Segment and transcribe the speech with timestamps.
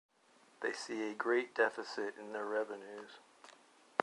[0.61, 3.19] They see a great deficit in their revenues.